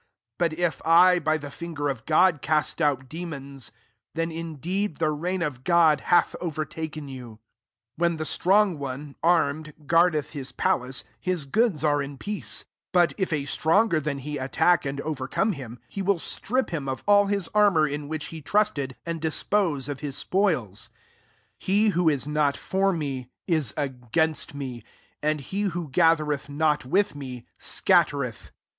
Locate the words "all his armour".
17.05-17.87